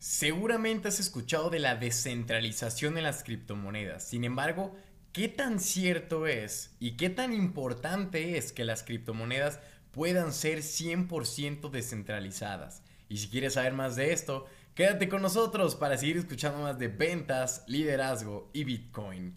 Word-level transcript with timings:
Seguramente 0.00 0.88
has 0.88 0.98
escuchado 0.98 1.50
de 1.50 1.58
la 1.58 1.76
descentralización 1.76 2.96
en 2.96 3.04
las 3.04 3.22
criptomonedas. 3.22 4.08
Sin 4.08 4.24
embargo, 4.24 4.74
¿qué 5.12 5.28
tan 5.28 5.60
cierto 5.60 6.26
es 6.26 6.74
y 6.80 6.92
qué 6.92 7.10
tan 7.10 7.34
importante 7.34 8.38
es 8.38 8.50
que 8.50 8.64
las 8.64 8.82
criptomonedas 8.82 9.60
puedan 9.90 10.32
ser 10.32 10.60
100% 10.60 11.68
descentralizadas? 11.68 12.82
Y 13.10 13.18
si 13.18 13.28
quieres 13.28 13.52
saber 13.52 13.74
más 13.74 13.94
de 13.94 14.14
esto, 14.14 14.46
quédate 14.74 15.10
con 15.10 15.20
nosotros 15.20 15.76
para 15.76 15.98
seguir 15.98 16.16
escuchando 16.16 16.60
más 16.60 16.78
de 16.78 16.88
ventas, 16.88 17.62
liderazgo 17.66 18.48
y 18.54 18.64
Bitcoin. 18.64 19.36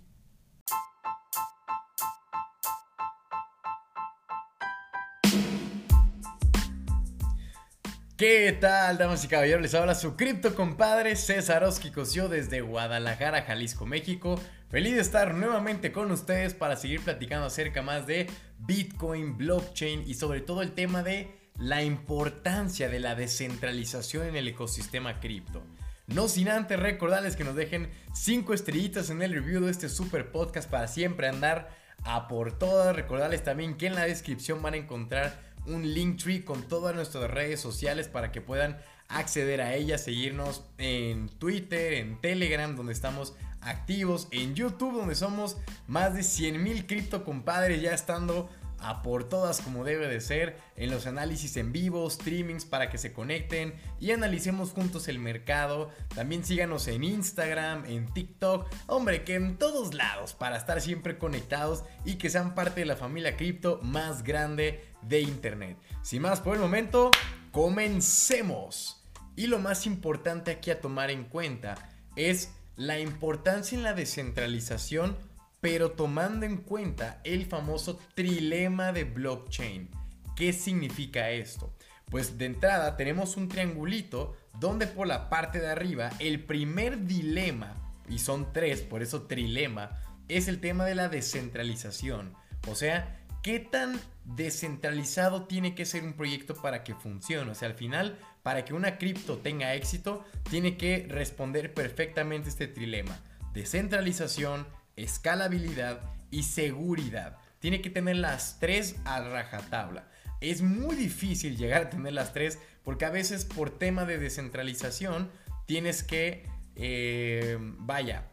¿Qué 8.25 8.53
tal, 8.53 8.97
damas 8.97 9.25
y 9.25 9.27
caballeros? 9.27 9.61
Les 9.61 9.73
habla 9.73 9.95
su 9.95 10.15
cripto 10.15 10.55
compadre 10.55 11.17
César 11.17 11.65
Oski 11.65 11.91
Cosio 11.91 12.29
desde 12.29 12.61
Guadalajara, 12.61 13.41
Jalisco, 13.41 13.85
México. 13.85 14.39
Feliz 14.69 14.95
de 14.95 15.01
estar 15.01 15.35
nuevamente 15.35 15.91
con 15.91 16.09
ustedes 16.09 16.53
para 16.53 16.77
seguir 16.77 17.01
platicando 17.01 17.47
acerca 17.47 17.81
más 17.81 18.07
de 18.07 18.27
Bitcoin, 18.59 19.35
blockchain 19.37 20.05
y 20.07 20.13
sobre 20.13 20.39
todo 20.39 20.61
el 20.61 20.71
tema 20.71 21.03
de 21.03 21.35
la 21.59 21.83
importancia 21.83 22.87
de 22.87 23.01
la 23.01 23.15
descentralización 23.15 24.25
en 24.27 24.37
el 24.37 24.47
ecosistema 24.47 25.19
cripto. 25.19 25.61
No 26.07 26.29
sin 26.29 26.47
antes 26.47 26.79
recordarles 26.79 27.35
que 27.35 27.43
nos 27.43 27.57
dejen 27.57 27.89
5 28.13 28.53
estrellitas 28.53 29.09
en 29.09 29.21
el 29.21 29.33
review 29.33 29.65
de 29.65 29.71
este 29.71 29.89
super 29.89 30.31
podcast 30.31 30.69
para 30.69 30.87
siempre 30.87 31.27
andar 31.27 31.75
a 32.05 32.29
por 32.29 32.57
todas. 32.57 32.95
Recordarles 32.95 33.43
también 33.43 33.75
que 33.75 33.87
en 33.87 33.95
la 33.95 34.05
descripción 34.05 34.61
van 34.61 34.75
a 34.75 34.77
encontrar 34.77 35.52
un 35.65 35.93
link 35.93 36.21
tree 36.21 36.43
con 36.43 36.63
todas 36.63 36.95
nuestras 36.95 37.29
redes 37.29 37.59
sociales 37.59 38.07
para 38.07 38.31
que 38.31 38.41
puedan 38.41 38.77
acceder 39.07 39.61
a 39.61 39.75
ellas, 39.75 40.03
seguirnos 40.03 40.63
en 40.77 41.29
Twitter, 41.29 41.93
en 41.93 42.19
Telegram, 42.19 42.75
donde 42.75 42.93
estamos 42.93 43.35
activos, 43.61 44.27
en 44.31 44.55
YouTube, 44.55 44.97
donde 44.97 45.15
somos 45.15 45.57
más 45.87 46.13
de 46.13 46.23
100 46.23 46.61
mil 46.61 46.85
cripto 46.85 47.23
compadres 47.23 47.81
ya 47.81 47.93
estando 47.93 48.49
a 48.83 49.01
por 49.01 49.23
todas 49.29 49.61
como 49.61 49.83
debe 49.83 50.07
de 50.07 50.19
ser, 50.19 50.57
en 50.75 50.91
los 50.91 51.07
análisis 51.07 51.55
en 51.57 51.71
vivo, 51.71 52.09
streamings 52.09 52.65
para 52.65 52.89
que 52.89 52.97
se 52.97 53.13
conecten 53.13 53.73
y 53.99 54.11
analicemos 54.11 54.71
juntos 54.71 55.07
el 55.07 55.19
mercado. 55.19 55.89
También 56.13 56.43
síganos 56.43 56.87
en 56.87 57.03
Instagram, 57.03 57.85
en 57.85 58.13
TikTok, 58.13 58.67
hombre, 58.87 59.23
que 59.23 59.35
en 59.35 59.57
todos 59.57 59.93
lados 59.93 60.33
para 60.33 60.57
estar 60.57 60.81
siempre 60.81 61.17
conectados 61.17 61.83
y 62.03 62.15
que 62.15 62.29
sean 62.29 62.55
parte 62.55 62.81
de 62.81 62.85
la 62.85 62.97
familia 62.97 63.37
cripto 63.37 63.79
más 63.81 64.23
grande 64.23 64.92
de 65.07 65.21
Internet. 65.21 65.77
Sin 66.01 66.21
más 66.21 66.39
por 66.39 66.55
el 66.55 66.61
momento, 66.61 67.11
comencemos. 67.51 69.03
Y 69.35 69.47
lo 69.47 69.59
más 69.59 69.85
importante 69.85 70.51
aquí 70.51 70.71
a 70.71 70.81
tomar 70.81 71.09
en 71.11 71.23
cuenta 71.23 71.75
es 72.15 72.51
la 72.75 72.99
importancia 72.99 73.77
en 73.77 73.83
la 73.83 73.93
descentralización 73.93 75.15
pero 75.63 75.91
tomando 75.91 76.45
en 76.45 76.57
cuenta 76.57 77.21
el 77.23 77.45
famoso 77.45 77.97
trilema 78.15 78.91
de 78.91 79.05
blockchain. 79.05 79.89
¿Qué 80.35 80.51
significa 80.51 81.29
esto? 81.29 81.73
Pues 82.11 82.37
de 82.37 82.47
entrada 82.47 82.97
tenemos 82.97 83.37
un 83.37 83.47
triangulito 83.47 84.35
donde 84.59 84.87
por 84.87 85.07
la 85.07 85.29
parte 85.29 85.61
de 85.61 85.69
arriba 85.69 86.09
el 86.19 86.43
primer 86.43 87.05
dilema, 87.05 87.77
y 88.09 88.19
son 88.19 88.51
tres, 88.51 88.81
por 88.81 89.01
eso 89.01 89.21
trilema, 89.21 90.01
es 90.27 90.49
el 90.49 90.59
tema 90.59 90.83
de 90.83 90.95
la 90.95 91.07
descentralización. 91.07 92.33
O 92.67 92.75
sea, 92.75 93.22
¿qué 93.43 93.59
tan 93.59 93.99
descentralizado 94.23 95.43
tiene 95.45 95.75
que 95.75 95.85
ser 95.85 96.03
un 96.03 96.13
proyecto 96.13 96.55
para 96.55 96.83
que 96.83 96.95
funcione? 96.95 97.51
O 97.51 97.55
sea, 97.55 97.67
al 97.67 97.75
final, 97.75 98.17
para 98.41 98.65
que 98.65 98.73
una 98.73 98.97
cripto 98.97 99.37
tenga 99.37 99.75
éxito, 99.75 100.25
tiene 100.49 100.77
que 100.77 101.05
responder 101.09 101.73
perfectamente 101.73 102.49
este 102.49 102.67
trilema. 102.67 103.19
Descentralización, 103.53 104.65
escalabilidad 104.95 106.01
y 106.31 106.43
seguridad. 106.43 107.37
Tiene 107.59 107.81
que 107.81 107.89
tener 107.89 108.15
las 108.15 108.59
tres 108.59 108.95
a 109.05 109.19
rajatabla. 109.21 110.07
Es 110.41 110.61
muy 110.61 110.95
difícil 110.95 111.57
llegar 111.57 111.83
a 111.83 111.89
tener 111.89 112.13
las 112.13 112.33
tres 112.33 112.57
porque 112.83 113.05
a 113.05 113.09
veces 113.09 113.45
por 113.45 113.77
tema 113.77 114.05
de 114.05 114.17
descentralización 114.17 115.29
tienes 115.65 116.03
que, 116.03 116.47
eh, 116.75 117.57
vaya, 117.59 118.32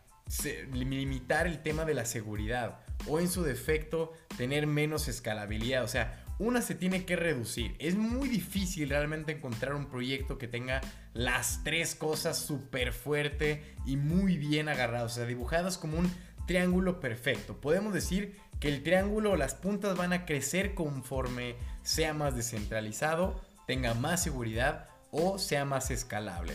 limitar 0.73 1.47
el 1.47 1.63
tema 1.63 1.85
de 1.85 1.95
la 1.95 2.05
seguridad 2.05 2.81
o 3.07 3.21
en 3.21 3.29
su 3.29 3.43
defecto 3.43 4.13
tener 4.37 4.67
menos 4.67 5.09
escalabilidad. 5.09 5.85
O 5.85 5.89
sea, 5.89 6.25
una 6.39 6.63
se 6.63 6.75
tiene 6.75 7.05
que 7.05 7.17
reducir. 7.17 7.77
Es 7.79 7.97
muy 7.97 8.29
difícil 8.29 8.89
realmente 8.89 9.33
encontrar 9.33 9.75
un 9.75 9.87
proyecto 9.87 10.39
que 10.39 10.49
tenga 10.49 10.81
las 11.13 11.63
tres 11.65 11.95
cosas 11.95 12.39
súper 12.39 12.93
fuerte 12.93 13.63
y 13.85 13.97
muy 13.97 14.39
bien 14.39 14.69
agarradas. 14.69 15.13
O 15.13 15.15
sea, 15.17 15.27
dibujadas 15.27 15.77
como 15.77 15.99
un 15.99 16.11
triángulo 16.47 16.99
perfecto. 16.99 17.61
Podemos 17.61 17.93
decir 17.93 18.39
que 18.59 18.69
el 18.69 18.83
triángulo 18.83 19.37
las 19.37 19.55
puntas 19.55 19.97
van 19.97 20.13
a 20.13 20.25
crecer 20.25 20.75
conforme 20.75 21.57
sea 21.83 22.15
más 22.15 22.35
descentralizado, 22.35 23.41
tenga 23.67 23.95
más 23.95 24.23
seguridad 24.23 24.89
o 25.11 25.39
sea 25.39 25.65
más 25.65 25.91
escalable. 25.91 26.55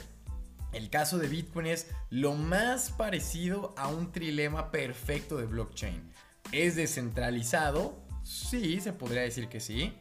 El 0.76 0.90
caso 0.90 1.18
de 1.18 1.30
Bitcoin 1.30 1.68
es 1.68 1.88
lo 2.10 2.34
más 2.34 2.90
parecido 2.90 3.74
a 3.78 3.88
un 3.88 4.12
trilema 4.12 4.72
perfecto 4.72 5.38
de 5.38 5.46
blockchain. 5.46 6.12
Es 6.52 6.76
descentralizado, 6.76 8.04
sí, 8.24 8.82
se 8.82 8.92
podría 8.92 9.22
decir 9.22 9.48
que 9.48 9.62
sí. 9.62 9.94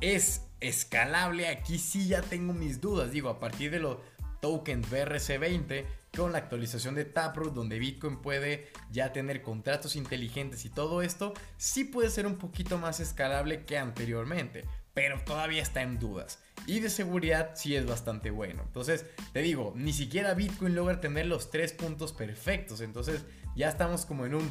Es 0.00 0.46
escalable, 0.60 1.48
aquí 1.48 1.78
sí 1.78 2.08
ya 2.08 2.22
tengo 2.22 2.54
mis 2.54 2.80
dudas. 2.80 3.10
Digo, 3.10 3.28
a 3.28 3.38
partir 3.38 3.70
de 3.70 3.80
los 3.80 3.98
tokens 4.40 4.90
BRC20 4.90 5.84
con 6.16 6.32
la 6.32 6.38
actualización 6.38 6.94
de 6.94 7.04
Taproot, 7.04 7.52
donde 7.52 7.78
Bitcoin 7.78 8.22
puede 8.22 8.68
ya 8.90 9.12
tener 9.12 9.42
contratos 9.42 9.96
inteligentes 9.96 10.64
y 10.64 10.70
todo 10.70 11.02
esto, 11.02 11.34
sí 11.58 11.84
puede 11.84 12.08
ser 12.08 12.26
un 12.26 12.36
poquito 12.36 12.78
más 12.78 13.00
escalable 13.00 13.66
que 13.66 13.76
anteriormente, 13.76 14.64
pero 14.94 15.20
todavía 15.24 15.62
está 15.62 15.82
en 15.82 15.98
dudas. 15.98 16.38
Y 16.66 16.80
de 16.80 16.90
seguridad 16.90 17.52
sí 17.54 17.76
es 17.76 17.86
bastante 17.86 18.30
bueno. 18.30 18.62
Entonces, 18.66 19.06
te 19.32 19.40
digo, 19.40 19.72
ni 19.76 19.92
siquiera 19.92 20.34
Bitcoin 20.34 20.74
logra 20.74 21.00
tener 21.00 21.26
los 21.26 21.50
tres 21.50 21.72
puntos 21.72 22.12
perfectos. 22.12 22.80
Entonces, 22.80 23.24
ya 23.56 23.68
estamos 23.68 24.06
como 24.06 24.26
en 24.26 24.34
un... 24.34 24.44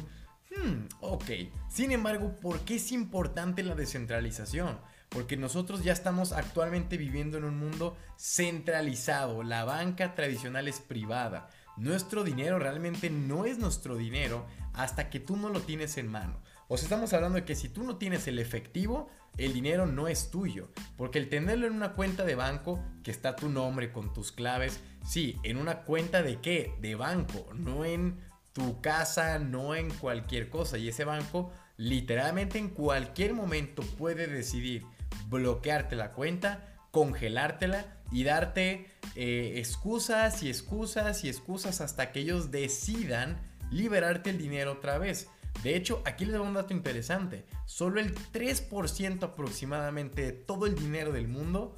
Hmm, 0.56 0.88
ok. 1.00 1.30
Sin 1.68 1.92
embargo, 1.92 2.34
¿por 2.40 2.60
qué 2.60 2.76
es 2.76 2.90
importante 2.92 3.62
la 3.62 3.74
descentralización? 3.74 4.78
porque 5.10 5.36
nosotros 5.36 5.82
ya 5.82 5.92
estamos 5.92 6.32
actualmente 6.32 6.96
viviendo 6.96 7.36
en 7.36 7.44
un 7.44 7.58
mundo 7.58 7.96
centralizado, 8.16 9.42
la 9.42 9.64
banca 9.64 10.14
tradicional 10.14 10.68
es 10.68 10.80
privada, 10.80 11.50
nuestro 11.76 12.24
dinero 12.24 12.58
realmente 12.58 13.10
no 13.10 13.44
es 13.44 13.58
nuestro 13.58 13.96
dinero 13.96 14.46
hasta 14.72 15.10
que 15.10 15.20
tú 15.20 15.36
no 15.36 15.48
lo 15.48 15.60
tienes 15.60 15.96
en 15.96 16.08
mano. 16.08 16.40
O 16.68 16.76
sea, 16.76 16.86
estamos 16.86 17.12
hablando 17.12 17.36
de 17.36 17.44
que 17.44 17.56
si 17.56 17.68
tú 17.68 17.82
no 17.82 17.96
tienes 17.96 18.28
el 18.28 18.38
efectivo, 18.38 19.08
el 19.38 19.52
dinero 19.52 19.86
no 19.86 20.06
es 20.06 20.30
tuyo. 20.30 20.68
Porque 20.96 21.18
el 21.18 21.28
tenerlo 21.28 21.66
en 21.66 21.72
una 21.72 21.94
cuenta 21.94 22.24
de 22.24 22.36
banco, 22.36 22.80
que 23.02 23.10
está 23.10 23.34
tu 23.34 23.48
nombre 23.48 23.92
con 23.92 24.12
tus 24.12 24.30
claves, 24.30 24.80
sí, 25.04 25.36
en 25.42 25.56
una 25.56 25.82
cuenta 25.82 26.22
de 26.22 26.40
qué? 26.40 26.74
De 26.80 26.94
banco, 26.94 27.48
no 27.54 27.84
en 27.84 28.20
tu 28.52 28.80
casa, 28.80 29.38
no 29.38 29.74
en 29.74 29.90
cualquier 29.90 30.48
cosa. 30.48 30.78
Y 30.78 30.88
ese 30.88 31.04
banco 31.04 31.52
literalmente 31.76 32.58
en 32.58 32.68
cualquier 32.68 33.32
momento 33.32 33.82
puede 33.82 34.26
decidir 34.26 34.84
bloquearte 35.28 35.96
la 35.96 36.12
cuenta, 36.12 36.68
congelártela 36.90 37.86
y 38.10 38.24
darte 38.24 38.86
eh, 39.14 39.54
excusas 39.56 40.42
y 40.42 40.48
excusas 40.48 41.24
y 41.24 41.28
excusas 41.28 41.80
hasta 41.80 42.12
que 42.12 42.20
ellos 42.20 42.50
decidan 42.50 43.40
liberarte 43.70 44.30
el 44.30 44.38
dinero 44.38 44.72
otra 44.72 44.98
vez. 44.98 45.28
De 45.62 45.76
hecho, 45.76 46.02
aquí 46.04 46.24
les 46.24 46.34
doy 46.34 46.46
un 46.46 46.54
dato 46.54 46.72
interesante. 46.72 47.44
Solo 47.66 48.00
el 48.00 48.14
3% 48.14 49.22
aproximadamente 49.22 50.22
de 50.22 50.32
todo 50.32 50.66
el 50.66 50.74
dinero 50.74 51.12
del 51.12 51.28
mundo 51.28 51.76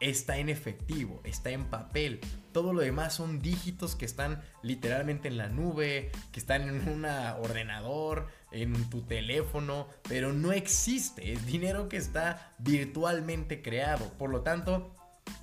está 0.00 0.38
en 0.38 0.48
efectivo, 0.48 1.20
está 1.24 1.50
en 1.50 1.64
papel. 1.64 2.20
Todo 2.52 2.72
lo 2.72 2.82
demás 2.82 3.14
son 3.14 3.40
dígitos 3.40 3.96
que 3.96 4.04
están 4.04 4.42
literalmente 4.62 5.28
en 5.28 5.36
la 5.36 5.48
nube, 5.48 6.10
que 6.32 6.40
están 6.40 6.62
en 6.62 6.88
un 6.88 7.04
ordenador, 7.04 8.26
en 8.52 8.88
tu 8.90 9.02
teléfono, 9.02 9.88
pero 10.08 10.32
no 10.32 10.52
existe. 10.52 11.32
Es 11.32 11.46
dinero 11.46 11.88
que 11.88 11.96
está 11.96 12.52
virtualmente 12.58 13.62
creado. 13.62 14.12
Por 14.18 14.30
lo 14.30 14.42
tanto, 14.42 14.94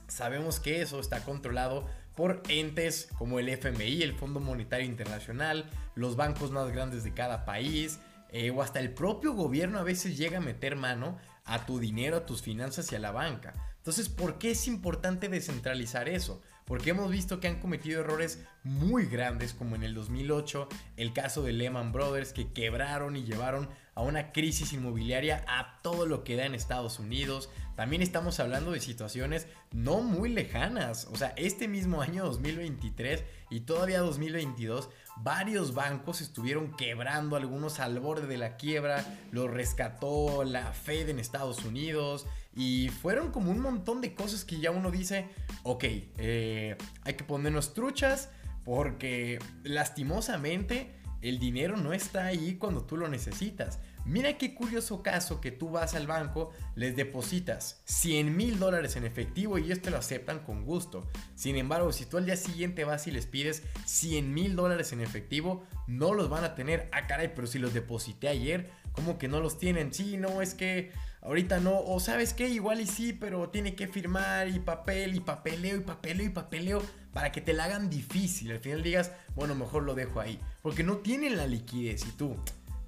sabemos 0.07 0.59
que 0.59 0.81
eso 0.81 1.00
está 1.00 1.24
controlado 1.24 1.88
por 2.15 2.44
entes 2.50 3.09
como 3.18 3.39
el 3.39 3.50
FMI, 3.50 4.03
el 4.03 4.13
Fondo 4.13 4.39
Monetario 4.39 4.86
Internacional, 4.86 5.69
los 5.95 6.15
bancos 6.15 6.51
más 6.51 6.71
grandes 6.71 7.03
de 7.03 7.13
cada 7.13 7.45
país, 7.45 8.00
eh, 8.31 8.51
o 8.51 8.62
hasta 8.62 8.80
el 8.80 8.94
propio 8.94 9.33
gobierno 9.33 9.80
a 9.80 9.83
veces 9.83 10.18
llega 10.18 10.38
a 10.38 10.42
meter 10.42 10.75
mano 10.75 11.18
a 11.45 11.65
tu 11.65 11.80
dinero, 11.80 12.18
a 12.18 12.25
tus 12.25 12.42
finanzas 12.42 12.92
y 12.92 12.95
a 12.95 13.00
la 13.00 13.12
banca. 13.12 13.53
Entonces, 13.81 14.10
¿por 14.10 14.38
qué 14.38 14.51
es 14.51 14.68
importante 14.68 15.28
descentralizar 15.28 16.07
eso? 16.07 16.39
Porque 16.66 16.92
hemos 16.92 17.10
visto 17.10 17.39
que 17.39 17.48
han 17.48 17.60
cometido 17.60 18.01
errores 18.01 18.45
muy 18.63 19.07
grandes 19.07 19.56
como 19.56 19.75
en 19.75 19.81
el 19.81 19.95
2008, 19.95 20.69
el 20.98 21.13
caso 21.13 21.42
de 21.42 21.51
Lehman 21.51 21.92
Brothers 21.92 22.31
que 22.31 22.54
quebraron 22.54 23.16
y 23.16 23.24
llevaron 23.24 23.69
a 23.95 24.04
una 24.04 24.31
crisis 24.31 24.72
inmobiliaria 24.74 25.44
a 25.48 25.81
todo 25.81 26.06
lo 26.06 26.24
que 26.24 26.36
da 26.36 26.45
en 26.45 26.54
Estados 26.54 27.00
Unidos. 27.00 27.50
También 27.75 28.04
estamos 28.04 28.39
hablando 28.39 28.72
de 28.72 28.81
situaciones 28.81 29.48
no 29.72 30.01
muy 30.01 30.30
lejanas, 30.30 31.07
o 31.12 31.16
sea, 31.16 31.34
este 31.36 31.68
mismo 31.68 32.04
año 32.04 32.24
2023 32.25 33.24
y 33.50 33.62
todavía 33.62 34.00
2022, 34.01 34.89
varios 35.18 35.74
bancos 35.74 36.22
estuvieron 36.22 36.75
quebrando, 36.75 37.36
algunos 37.36 37.80
al 37.80 38.00
borde 38.00 38.28
de 38.28 38.38
la 38.38 38.58
quiebra, 38.58 39.06
lo 39.31 39.48
rescató 39.48 40.44
la 40.44 40.74
Fed 40.74 41.10
en 41.10 41.19
Estados 41.19 41.63
Unidos 41.66 42.25
y 42.56 42.90
fueron 42.90 43.31
como 43.31 43.52
un 43.52 43.60
montón 43.60 44.02
de 44.02 44.13
cosas 44.13 44.46
que 44.46 44.60
ya 44.60 44.72
uno 44.72 44.92
dice, 44.92 45.30
ok, 45.63 45.84
eh, 46.18 46.78
hay 47.04 47.13
que 47.13 47.24
ponernos 47.24 47.74
truchas 47.74 48.30
porque 48.63 49.40
lastimosamente 49.63 50.92
el 51.22 51.40
dinero 51.40 51.78
no 51.78 51.94
está 51.94 52.25
ahí 52.25 52.56
cuando 52.56 52.84
tú 52.84 52.98
lo 52.98 53.08
necesitas. 53.08 53.80
Mira 54.06 54.38
qué 54.38 54.56
curioso 54.56 55.03
caso 55.03 55.42
que 55.42 55.51
tú 55.51 55.69
vas 55.69 55.94
al 55.94 56.07
banco, 56.07 56.51
les 56.75 56.95
depositas 56.95 57.81
100 57.86 58.36
mil 58.36 58.59
dólares 58.59 58.95
en 58.95 59.06
efectivo 59.06 59.57
y 59.57 59.65
ellos 59.65 59.81
te 59.81 59.92
lo 59.92 59.98
aceptan 59.98 60.39
con 60.39 60.65
gusto. 60.65 61.07
Sin 61.36 61.56
embargo, 61.56 61.92
si 61.92 62.06
tú 62.06 62.18
al 62.18 62.25
día 62.25 62.36
siguiente 62.36 62.83
vas 62.83 63.07
y 63.07 63.12
les 63.12 63.27
pides 63.27 63.63
100 63.86 64.33
mil 64.33 64.56
dólares 64.56 64.92
en 64.92 65.01
efectivo, 65.01 65.63
no 65.88 66.13
los 66.13 66.30
van 66.30 66.44
a 66.44 66.56
tener. 66.56 66.89
Ah, 66.92 67.07
caray, 67.07 67.33
pero 67.36 67.48
si 67.48 67.59
los 67.59 67.74
deposité 67.74 68.27
ayer, 68.27 68.71
¿cómo 68.94 69.18
que 69.18 69.27
no 69.27 69.39
los 69.39 69.57
tienen? 69.57 69.94
Sí, 69.94 70.18
no, 70.18 70.42
es 70.42 70.56
que 70.56 70.92
ahorita 71.21 71.59
no. 71.59 71.80
O 71.80 72.00
sabes 72.00 72.33
qué, 72.33 72.50
igual 72.50 72.81
y 72.81 72.88
sí, 72.88 73.13
pero 73.13 73.50
tiene 73.50 73.75
que 73.75 73.88
firmar 73.88 74.48
y 74.48 74.59
papel 74.59 75.15
y 75.15 75.19
papeleo 75.19 75.77
y 75.77 75.81
papeleo 75.81 76.25
y 76.25 76.30
papeleo 76.30 76.81
para 77.13 77.31
que 77.31 77.42
te 77.42 77.53
la 77.53 77.65
hagan 77.65 77.89
difícil. 77.89 78.51
Al 78.51 78.59
final 78.59 78.83
digas, 78.83 79.12
bueno, 79.36 79.56
mejor 79.56 79.83
lo 79.83 79.95
dejo 79.95 80.19
ahí. 80.19 80.39
Porque 80.62 80.83
no 80.83 80.98
tienen 80.98 81.38
la 81.38 81.48
liquidez 81.48 82.06
y 82.07 82.12
tú. 82.12 82.38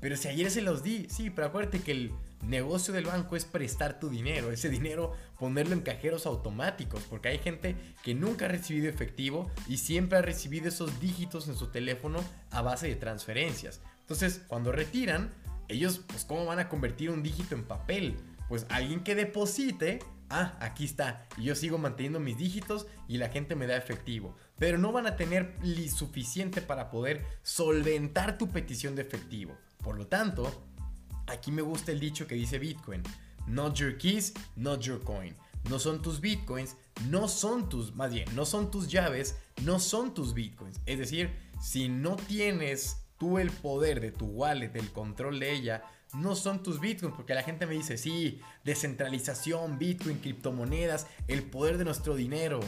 Pero 0.03 0.17
si 0.17 0.27
ayer 0.27 0.51
se 0.51 0.61
los 0.61 0.83
di, 0.83 1.07
sí, 1.09 1.29
pero 1.29 1.47
acuérdate 1.47 1.79
que 1.79 1.93
el 1.93 2.11
negocio 2.41 2.93
del 2.93 3.05
banco 3.05 3.37
es 3.37 3.45
prestar 3.45 4.01
tu 4.01 4.09
dinero, 4.09 4.51
ese 4.51 4.67
dinero 4.67 5.13
ponerlo 5.39 5.73
en 5.73 5.79
cajeros 5.79 6.25
automáticos, 6.25 7.03
porque 7.09 7.29
hay 7.29 7.37
gente 7.37 7.77
que 8.03 8.13
nunca 8.13 8.43
ha 8.43 8.49
recibido 8.49 8.89
efectivo 8.89 9.49
y 9.65 9.77
siempre 9.77 10.17
ha 10.17 10.21
recibido 10.21 10.67
esos 10.67 10.99
dígitos 10.99 11.47
en 11.47 11.55
su 11.55 11.67
teléfono 11.67 12.19
a 12.51 12.61
base 12.61 12.89
de 12.89 12.97
transferencias. 12.97 13.79
Entonces, 14.01 14.41
cuando 14.49 14.73
retiran, 14.73 15.31
ellos, 15.69 16.01
pues, 16.05 16.25
¿cómo 16.25 16.45
van 16.45 16.59
a 16.59 16.67
convertir 16.67 17.09
un 17.09 17.23
dígito 17.23 17.55
en 17.55 17.63
papel? 17.63 18.17
Pues 18.49 18.65
alguien 18.67 19.05
que 19.05 19.15
deposite 19.15 19.99
ah, 20.33 20.57
aquí 20.59 20.85
está, 20.85 21.27
y 21.37 21.43
yo 21.43 21.55
sigo 21.55 21.77
manteniendo 21.77 22.19
mis 22.19 22.37
dígitos 22.37 22.87
y 23.07 23.17
la 23.17 23.29
gente 23.29 23.55
me 23.55 23.67
da 23.67 23.77
efectivo. 23.77 24.35
Pero 24.57 24.77
no 24.77 24.91
van 24.91 25.07
a 25.07 25.15
tener 25.15 25.55
suficiente 25.89 26.61
para 26.61 26.89
poder 26.89 27.25
solventar 27.43 28.37
tu 28.37 28.49
petición 28.49 28.95
de 28.95 29.03
efectivo. 29.03 29.57
Por 29.83 29.97
lo 29.97 30.07
tanto, 30.07 30.65
aquí 31.27 31.51
me 31.51 31.61
gusta 31.61 31.91
el 31.91 31.99
dicho 31.99 32.27
que 32.27 32.35
dice 32.35 32.59
Bitcoin. 32.59 33.03
Not 33.45 33.75
your 33.75 33.97
keys, 33.97 34.33
not 34.55 34.81
your 34.81 35.03
coin. 35.03 35.35
No 35.69 35.79
son 35.79 36.01
tus 36.01 36.19
bitcoins, 36.19 36.75
no 37.09 37.27
son 37.27 37.69
tus, 37.69 37.95
más 37.95 38.13
bien, 38.13 38.27
no 38.35 38.45
son 38.45 38.69
tus 38.69 38.89
llaves, 38.89 39.37
no 39.63 39.79
son 39.79 40.13
tus 40.13 40.33
bitcoins. 40.33 40.79
Es 40.85 40.99
decir, 40.99 41.31
si 41.61 41.87
no 41.87 42.17
tienes 42.17 42.97
tú 43.17 43.39
el 43.39 43.49
poder 43.49 44.01
de 44.01 44.11
tu 44.11 44.25
wallet, 44.25 44.71
el 44.75 44.91
control 44.91 45.39
de 45.39 45.53
ella, 45.53 45.83
no 46.13 46.35
son 46.35 46.63
tus 46.63 46.79
bitcoins, 46.79 47.15
porque 47.15 47.33
la 47.33 47.43
gente 47.43 47.65
me 47.65 47.73
dice, 47.73 47.97
sí, 47.97 48.41
descentralización, 48.63 49.77
bitcoin, 49.79 50.19
criptomonedas, 50.19 51.07
el 51.27 51.43
poder 51.43 51.77
de 51.77 51.85
nuestro 51.85 52.15
dinero. 52.15 52.59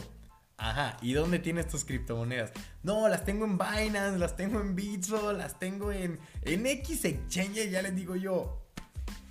Ajá, 0.58 0.96
¿y 1.02 1.12
dónde 1.12 1.38
tienes 1.38 1.68
tus 1.68 1.84
criptomonedas? 1.84 2.52
No, 2.82 3.08
las 3.08 3.24
tengo 3.24 3.44
en 3.44 3.58
Binance, 3.58 4.18
las 4.18 4.36
tengo 4.36 4.60
en 4.60 4.74
Bitso, 4.74 5.32
las 5.32 5.58
tengo 5.58 5.92
en, 5.92 6.18
en 6.42 6.66
X 6.66 7.04
Exchange, 7.04 7.70
ya 7.70 7.82
les 7.82 7.94
digo 7.94 8.16
yo. 8.16 8.62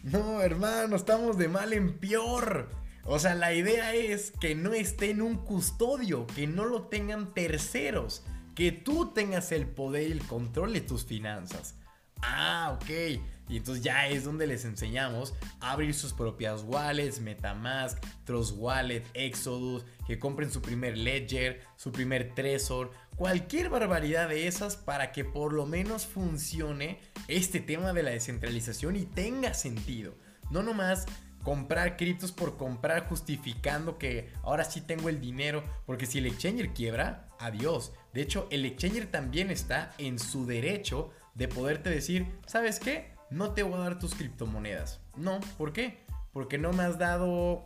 No, 0.04 0.42
hermano, 0.42 0.96
estamos 0.96 1.38
de 1.38 1.48
mal 1.48 1.74
en 1.74 1.98
peor. 1.98 2.70
O 3.06 3.18
sea, 3.18 3.34
la 3.34 3.54
idea 3.54 3.94
es 3.96 4.32
que 4.40 4.54
no 4.54 4.74
esté 4.74 5.10
en 5.10 5.24
un 5.24 5.38
custodio, 5.38 6.28
que 6.28 6.46
no 6.46 6.66
lo 6.66 6.84
tengan 6.84 7.34
terceros, 7.34 8.24
que 8.54 8.72
tú 8.72 9.12
tengas 9.14 9.52
el 9.52 9.68
poder 9.68 10.10
y 10.10 10.12
el 10.12 10.26
control 10.26 10.74
de 10.74 10.82
tus 10.82 11.06
finanzas. 11.06 11.76
Ah, 12.22 12.78
ok. 12.80 13.20
Y 13.48 13.58
entonces 13.58 13.84
ya 13.84 14.08
es 14.08 14.24
donde 14.24 14.48
les 14.48 14.66
enseñamos 14.66 15.34
a 15.60 15.72
abrir 15.72 15.94
sus 15.94 16.14
propias 16.14 16.64
wallets, 16.64 17.20
Metamask, 17.20 18.04
Trust 18.24 18.56
Wallet, 18.58 19.04
Exodus, 19.14 19.86
que 20.08 20.18
compren 20.18 20.52
su 20.52 20.62
primer 20.62 20.98
Ledger, 20.98 21.62
su 21.76 21.92
primer 21.92 22.34
Trezor, 22.34 22.92
cualquier 23.16 23.70
barbaridad 23.70 24.30
de 24.30 24.48
esas 24.48 24.76
para 24.76 25.12
que 25.12 25.24
por 25.24 25.54
lo 25.54 25.66
menos 25.66 26.06
funcione 26.06 27.00
este 27.28 27.60
tema 27.60 27.94
de 27.94 28.04
la 28.04 28.12
descentralización 28.12 28.96
y 28.96 29.06
tenga 29.06 29.54
sentido. 29.54 30.16
No 30.50 30.64
nomás 30.64 31.06
comprar 31.44 31.96
criptos 31.96 32.32
por 32.32 32.58
comprar 32.58 33.08
justificando 33.08 34.00
que 34.00 34.34
ahora 34.42 34.64
sí 34.64 34.82
tengo 34.82 35.10
el 35.10 35.22
dinero, 35.22 35.64
porque 35.86 36.08
si 36.08 36.18
el 36.18 36.26
exchanger 36.26 36.74
quiebra, 36.74 37.28
adiós. 37.40 37.94
De 38.14 38.22
hecho, 38.22 38.48
el 38.50 38.66
exchanger 38.66 39.06
también 39.12 39.52
está 39.52 39.94
en 40.00 40.18
su 40.18 40.48
derecho 40.48 41.12
de 41.36 41.48
poderte 41.48 41.92
decir, 41.92 42.26
¿sabes 42.48 42.80
qué? 42.80 43.15
No 43.30 43.52
te 43.52 43.64
voy 43.64 43.76
a 43.76 43.84
dar 43.84 44.00
tus 44.00 44.16
criptomonedas. 44.16 45.00
No, 45.16 45.40
¿por 45.58 45.74
qué? 45.74 46.00
Porque 46.34 46.58
no 46.58 46.74
me 46.74 46.84
has 46.84 46.98
dado, 46.98 47.66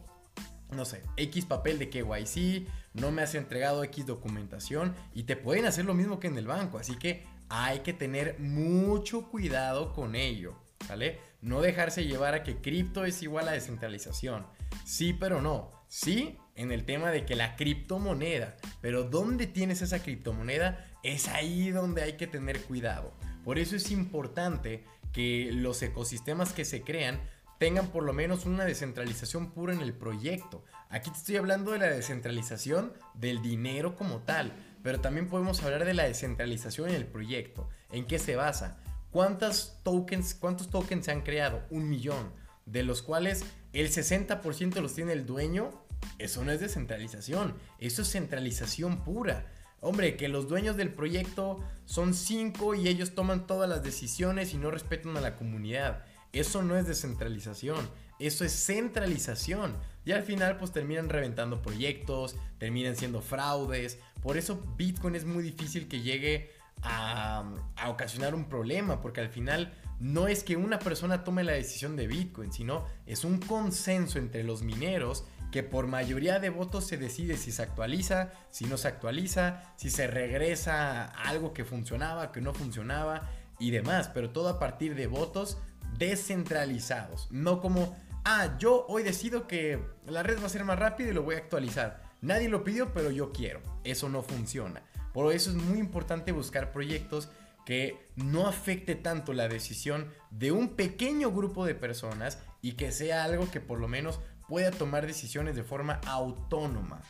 no 0.72 0.86
sé, 0.86 1.04
X 1.18 1.46
papel 1.46 1.80
de 1.80 1.90
KYC, 1.90 2.68
no 2.94 3.12
me 3.12 3.22
has 3.22 3.36
entregado 3.36 3.84
X 3.84 4.06
documentación 4.06 4.96
y 5.14 5.24
te 5.24 5.36
pueden 5.36 5.66
hacer 5.66 5.86
lo 5.86 5.94
mismo 5.94 6.20
que 6.20 6.28
en 6.28 6.38
el 6.38 6.48
banco. 6.48 6.78
Así 6.78 6.96
que 6.96 7.26
hay 7.50 7.80
que 7.80 7.94
tener 7.94 8.40
mucho 8.40 9.30
cuidado 9.30 9.94
con 9.94 10.16
ello, 10.16 10.56
¿vale? 10.88 11.20
No 11.42 11.62
dejarse 11.62 12.06
llevar 12.06 12.34
a 12.34 12.44
que 12.44 12.62
cripto 12.62 13.06
es 13.06 13.22
igual 13.24 13.48
a 13.48 13.54
descentralización. 13.54 14.46
Sí, 14.86 15.14
pero 15.14 15.42
no. 15.42 15.72
Sí, 15.88 16.38
en 16.56 16.72
el 16.72 16.86
tema 16.86 17.10
de 17.10 17.26
que 17.26 17.36
la 17.36 17.56
criptomoneda, 17.56 18.58
pero 18.82 19.04
¿dónde 19.04 19.48
tienes 19.48 19.82
esa 19.82 20.04
criptomoneda? 20.04 20.86
Es 21.04 21.28
ahí 21.28 21.72
donde 21.72 22.04
hay 22.04 22.14
que 22.14 22.28
tener 22.28 22.62
cuidado. 22.62 23.14
Por 23.44 23.58
eso 23.58 23.76
es 23.76 23.90
importante 23.90 24.84
que 25.14 25.50
los 25.52 25.82
ecosistemas 25.82 26.54
que 26.54 26.66
se 26.66 26.82
crean 26.82 27.20
tengan 27.60 27.88
por 27.88 28.04
lo 28.04 28.14
menos 28.14 28.46
una 28.46 28.66
descentralización 28.66 29.52
pura 29.52 29.74
en 29.74 29.82
el 29.82 29.94
proyecto. 29.94 30.64
Aquí 30.90 31.12
te 31.12 31.18
estoy 31.18 31.36
hablando 31.36 31.72
de 31.72 31.80
la 31.80 31.90
descentralización 31.90 32.94
del 33.14 33.42
dinero 33.42 33.96
como 33.96 34.20
tal, 34.20 34.54
pero 34.82 35.02
también 35.02 35.28
podemos 35.28 35.62
hablar 35.62 35.86
de 35.86 35.94
la 35.94 36.04
descentralización 36.04 36.90
en 36.90 36.96
el 36.96 37.06
proyecto. 37.06 37.70
¿En 37.92 38.06
qué 38.06 38.18
se 38.18 38.38
basa? 38.38 38.78
¿Cuántos 39.12 39.78
tokens, 39.84 40.36
cuántos 40.36 40.70
tokens 40.70 41.06
se 41.06 41.12
han 41.12 41.22
creado? 41.22 41.64
Un 41.70 41.90
millón, 41.90 42.32
de 42.66 42.84
los 42.84 43.02
cuales 43.02 43.44
el 43.74 43.90
60% 43.90 44.82
los 44.82 44.94
tiene 44.94 45.14
el 45.14 45.26
dueño. 45.26 45.72
Eso 46.18 46.46
no 46.46 46.52
es 46.52 46.62
descentralización, 46.62 47.56
eso 47.80 48.04
es 48.04 48.12
centralización 48.12 49.04
pura. 49.04 49.46
Hombre, 49.82 50.18
que 50.18 50.28
los 50.28 50.48
dueños 50.48 50.76
del 50.76 50.94
proyecto 50.94 51.60
son 51.86 52.14
cinco 52.14 52.76
y 52.76 52.88
ellos 52.88 53.16
toman 53.16 53.48
todas 53.48 53.70
las 53.70 53.84
decisiones 53.84 54.54
y 54.54 54.58
no 54.58 54.72
respetan 54.72 55.16
a 55.16 55.22
la 55.22 55.36
comunidad. 55.36 56.04
Eso 56.34 56.62
no 56.62 56.78
es 56.78 56.86
descentralización, 56.86 57.90
eso 58.20 58.46
es 58.46 58.52
centralización. 58.52 59.76
Y 60.06 60.12
al 60.12 60.24
final 60.24 60.58
pues 60.58 60.72
terminan 60.72 61.10
reventando 61.10 61.62
proyectos, 61.62 62.36
terminan 62.58 62.96
siendo 62.96 63.22
fraudes. 63.22 64.00
Por 64.22 64.38
eso 64.38 64.62
Bitcoin 64.78 65.16
es 65.16 65.26
muy 65.26 65.44
difícil 65.44 65.88
que 65.88 66.02
llegue 66.02 66.52
a, 66.82 67.44
a, 67.76 67.90
ocasionar 67.90 68.36
un 68.36 68.46
problema, 68.46 69.02
porque 69.02 69.22
al 69.22 69.30
final 69.30 69.74
no 70.00 70.28
es 70.28 70.44
que 70.44 70.56
una 70.56 70.80
persona 70.80 71.24
tome 71.24 71.44
la 71.44 71.54
decisión 71.54 71.96
de 71.96 72.08
Bitcoin, 72.08 72.52
sino 72.52 72.86
es 73.06 73.24
un 73.24 73.40
consenso 73.40 74.20
entre 74.20 74.44
los 74.44 74.62
mineros 74.62 75.26
que 75.52 75.64
por 75.64 75.88
mayoría 75.88 76.40
de 76.40 76.50
votos 76.50 76.86
se 76.86 76.98
decide 76.98 77.38
si 77.38 77.52
se 77.52 77.64
actualiza, 77.64 78.32
si 78.52 78.66
no 78.66 78.78
se 78.78 78.88
actualiza, 78.88 79.74
si 79.76 79.90
se 79.90 80.08
regresa 80.08 81.06
a 81.06 81.30
algo 81.30 81.54
que 81.54 81.66
funcionaba, 81.66 82.32
que 82.32 82.42
no 82.42 82.54
funcionaba 82.54 83.30
y 83.58 83.72
demás, 83.72 84.10
pero 84.14 84.30
todo 84.30 84.50
a 84.50 84.60
partir 84.60 84.96
de 84.96 85.08
votos 85.08 85.58
descentralizados, 85.98 87.28
no 87.32 87.62
como, 87.62 87.98
ah, 88.24 88.56
yo 88.60 88.86
hoy 88.88 89.04
decido 89.04 89.48
que 89.48 89.80
la 90.06 90.24
red 90.24 90.40
va 90.42 90.46
a 90.46 90.50
ser 90.50 90.64
más 90.64 90.80
rápida 90.80 91.10
y 91.10 91.14
lo 91.14 91.24
voy 91.24 91.36
a 91.36 91.40
actualizar. 91.40 92.04
Nadie 92.22 92.50
lo 92.50 92.64
pidió, 92.64 92.94
pero 92.94 93.12
yo 93.12 93.32
quiero. 93.32 93.62
Eso 93.84 94.10
no 94.10 94.22
funciona. 94.22 94.84
Por 95.14 95.34
eso 95.34 95.50
es 95.50 95.56
muy 95.56 95.80
importante 95.80 96.32
buscar 96.32 96.72
proyectos 96.72 97.30
que 97.66 98.08
no 98.16 98.48
afecte 98.48 98.96
tanto 98.96 99.34
la 99.34 99.48
decisión 99.48 100.12
de 100.32 100.52
un 100.52 100.70
pequeño 100.70 101.32
grupo 101.32 101.66
de 101.66 101.76
personas 101.76 102.40
y 102.62 102.74
que 102.74 102.92
sea 102.92 103.24
algo 103.24 103.50
que 103.52 103.62
por 103.62 103.80
lo 103.80 103.88
menos 103.88 104.20
pueda 104.50 104.72
tomar 104.72 105.08
decisiones 105.08 105.56
de 105.56 105.64
forma 105.64 106.02
autónoma. 106.06 107.02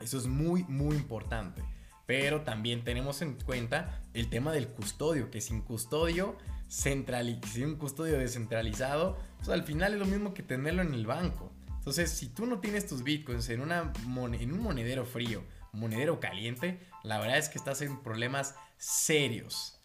Eso 0.00 0.18
es 0.18 0.26
muy, 0.26 0.62
muy 0.64 0.94
importante. 0.94 1.64
Pero 2.06 2.42
también 2.42 2.84
tenemos 2.84 3.20
en 3.22 3.34
cuenta 3.34 4.00
el 4.14 4.30
tema 4.30 4.52
del 4.52 4.68
custodio, 4.68 5.30
que 5.32 5.40
sin 5.40 5.62
custodio 5.62 6.36
sin 6.68 7.04
un 7.64 7.76
custodio 7.76 8.18
descentralizado, 8.18 9.16
pues 9.38 9.48
al 9.48 9.64
final 9.64 9.94
es 9.94 9.98
lo 9.98 10.06
mismo 10.06 10.34
que 10.34 10.42
tenerlo 10.42 10.82
en 10.82 10.94
el 10.94 11.06
banco. 11.06 11.52
Entonces, 11.78 12.10
si 12.10 12.28
tú 12.28 12.46
no 12.46 12.58
tienes 12.58 12.86
tus 12.86 13.02
bitcoins 13.02 13.48
en, 13.48 13.62
en 13.62 14.52
un 14.52 14.60
monedero 14.60 15.04
frío, 15.04 15.44
monedero 15.72 16.18
caliente, 16.18 16.80
la 17.04 17.18
verdad 17.18 17.38
es 17.38 17.48
que 17.48 17.58
estás 17.58 17.82
en 17.82 18.02
problemas 18.02 18.56
serios. 18.78 19.75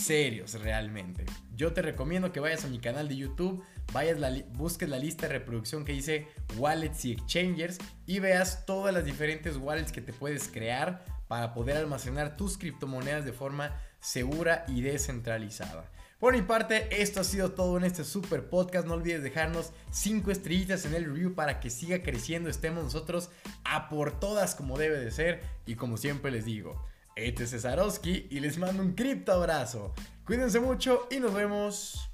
Serios 0.00 0.52
realmente. 0.60 1.24
Yo 1.56 1.72
te 1.72 1.80
recomiendo 1.80 2.30
que 2.30 2.38
vayas 2.38 2.64
a 2.64 2.68
mi 2.68 2.78
canal 2.78 3.08
de 3.08 3.16
YouTube, 3.16 3.64
vayas 3.92 4.18
busques 4.52 4.88
la 4.88 4.98
lista 4.98 5.26
de 5.26 5.32
reproducción 5.32 5.84
que 5.84 5.92
dice 5.92 6.28
wallets 6.58 7.06
y 7.06 7.12
exchangers 7.12 7.78
y 8.06 8.18
veas 8.18 8.66
todas 8.66 8.92
las 8.92 9.06
diferentes 9.06 9.56
wallets 9.56 9.92
que 9.92 10.02
te 10.02 10.12
puedes 10.12 10.48
crear 10.48 11.04
para 11.28 11.54
poder 11.54 11.78
almacenar 11.78 12.36
tus 12.36 12.58
criptomonedas 12.58 13.24
de 13.24 13.32
forma 13.32 13.74
segura 13.98 14.64
y 14.68 14.82
descentralizada. 14.82 15.90
Por 16.20 16.34
mi 16.34 16.42
parte, 16.42 17.02
esto 17.02 17.20
ha 17.20 17.24
sido 17.24 17.52
todo 17.52 17.76
en 17.78 17.84
este 17.84 18.04
super 18.04 18.48
podcast. 18.48 18.86
No 18.86 18.94
olvides 18.94 19.22
dejarnos 19.22 19.72
5 19.90 20.30
estrellitas 20.30 20.84
en 20.84 20.94
el 20.94 21.04
review 21.06 21.34
para 21.34 21.58
que 21.58 21.70
siga 21.70 22.02
creciendo. 22.02 22.48
Estemos 22.48 22.84
nosotros 22.84 23.30
a 23.64 23.88
por 23.88 24.20
todas 24.20 24.54
como 24.54 24.78
debe 24.78 24.98
de 24.98 25.10
ser. 25.10 25.42
Y 25.66 25.74
como 25.74 25.96
siempre 25.96 26.30
les 26.30 26.44
digo, 26.44 26.86
este 27.16 27.44
es 27.44 27.50
Cesarowski 27.50 28.28
y 28.30 28.40
les 28.40 28.58
mando 28.58 28.82
un 28.82 28.92
cripto 28.92 29.32
abrazo. 29.32 29.94
Cuídense 30.26 30.60
mucho 30.60 31.08
y 31.10 31.18
nos 31.18 31.32
vemos 31.32 32.10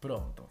pronto. 0.00 0.47